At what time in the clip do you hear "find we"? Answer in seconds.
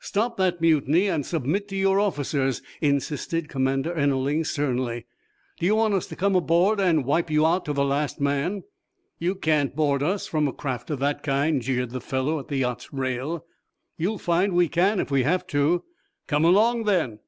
14.16-14.70